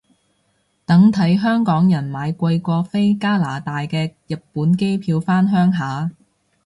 [0.83, 6.09] 等睇香港人買貴過飛加拿大嘅日本機票返鄉下